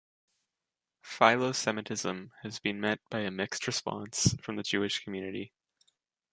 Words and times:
Philo-Semitism 1.03 2.31
has 2.41 2.57
been 2.57 2.81
met 2.81 3.01
by 3.11 3.19
a 3.19 3.29
mixed 3.29 3.67
response 3.67 4.33
from 4.41 4.55
the 4.55 4.63
Jewish 4.63 5.03
community. 5.03 5.53